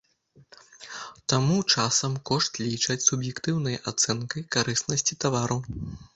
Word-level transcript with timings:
Таму 1.33 1.57
часам 1.75 2.15
кошт 2.31 2.57
лічаць 2.63 2.99
суб'ектыўнай 3.07 3.79
ацэнкай 3.93 4.41
карыснасці 4.59 5.21
тавару. 5.27 5.63